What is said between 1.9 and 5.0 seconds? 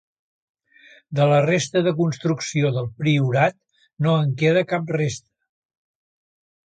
construcció del priorat no en queda cap